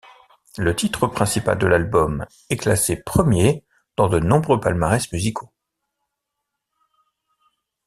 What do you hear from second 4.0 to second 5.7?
de nombreux palmarès musicaux.